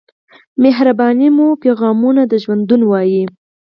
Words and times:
عاطفې 0.75 1.27
مو 1.35 1.47
پیغامونه 1.63 2.21
د 2.31 2.33
ژوندون 2.43 2.81
وای 2.85 3.21